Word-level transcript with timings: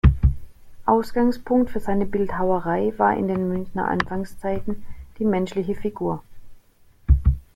Ausgangspunkt 0.87 1.69
für 1.69 1.79
seine 1.79 2.07
Bildhauerei 2.07 2.91
war 2.97 3.15
in 3.15 3.27
den 3.27 3.47
Münchener 3.49 3.87
Anfangszeiten 3.87 4.83
die 5.19 5.25
menschliche 5.25 5.75
Figur. 5.75 6.23